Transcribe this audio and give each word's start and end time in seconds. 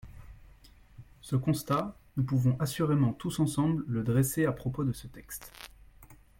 Ce 1.21 1.35
constat, 1.35 1.95
nous 2.17 2.23
pouvons 2.23 2.57
assurément 2.57 3.13
tous 3.13 3.39
ensemble 3.39 3.83
le 3.87 4.01
dresser 4.01 4.45
à 4.47 4.51
propos 4.51 4.83
de 4.83 4.93
ce 4.93 5.05
texte. 5.05 5.51